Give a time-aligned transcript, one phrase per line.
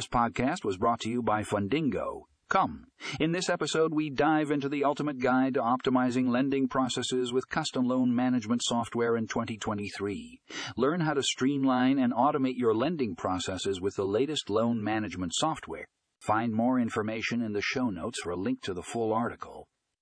[0.00, 2.22] This podcast was brought to you by Fundingo.
[2.48, 2.86] Come.
[3.20, 7.86] In this episode, we dive into the ultimate guide to optimizing lending processes with custom
[7.86, 10.40] loan management software in 2023.
[10.74, 15.84] Learn how to streamline and automate your lending processes with the latest loan management software.
[16.18, 19.68] Find more information in the show notes for a link to the full article.